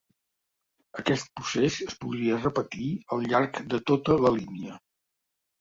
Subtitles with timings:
[1.01, 4.83] Aquest procés es podria repetir al llarg de tota la línia.